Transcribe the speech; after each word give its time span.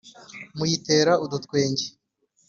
muyitere 0.57 1.11
udutwenge 1.25 1.85